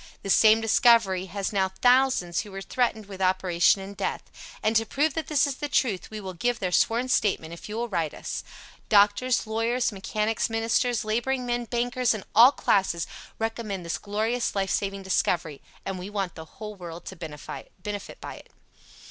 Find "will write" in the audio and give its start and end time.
7.75-8.15